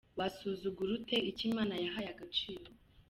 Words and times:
Wasuzugura 0.17 0.91
ute 0.99 1.17
icyo 1.29 1.43
Imana 1.49 1.73
yahaye 1.83 2.07
agaciro?. 2.15 2.67